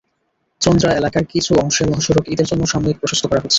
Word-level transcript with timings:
চন্দ্রা 0.61 0.89
এলাকার 0.93 1.25
কিছু 1.25 1.51
অংশে 1.55 1.83
মহাসড়ক 1.85 2.25
ঈদের 2.27 2.47
জন্য 2.47 2.63
সাময়িক 2.65 2.97
প্রশস্ত 2.99 3.23
করা 3.27 3.41
হচ্ছে। 3.41 3.49